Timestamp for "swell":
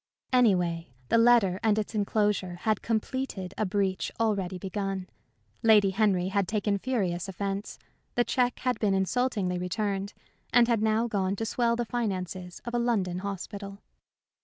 11.45-11.75